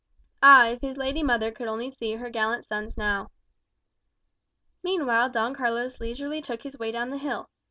Ah, 0.41 0.67
if 0.69 0.81
his 0.81 0.97
lady 0.97 1.21
mother 1.21 1.51
could 1.51 1.67
only 1.67 1.91
see 1.91 2.15
her 2.15 2.31
gallant 2.31 2.65
sons 2.65 2.97
now!" 2.97 3.29
Meanwhile 4.81 5.29
Don 5.29 5.53
Carlos 5.53 5.99
leisurely 5.99 6.41
took 6.41 6.63
his 6.63 6.79
way 6.79 6.89
down 6.89 7.11
the 7.11 7.19
hill. 7.19 7.47